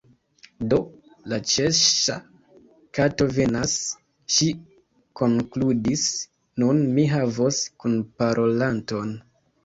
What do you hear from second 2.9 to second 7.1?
Kato venas," ŝi konkludis, "nun mi